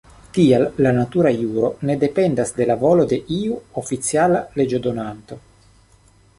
[0.35, 5.43] Tial la natura juro ne dependas de la volo de iu oficiala leĝodonanto.